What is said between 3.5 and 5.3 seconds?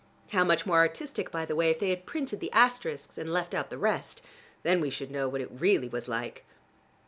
out the rest! Then we should know